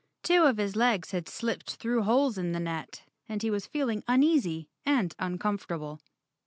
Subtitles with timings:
[0.23, 4.03] Two of his legs had slipped through holes in the net and he was feeling
[4.07, 5.99] uneasy and uncomfort¬ able.